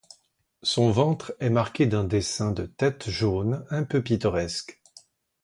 [0.63, 4.81] Son ventre est marqué d'un dessin de tête jaune un peu pittoresque.